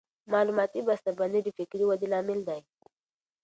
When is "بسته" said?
0.87-1.11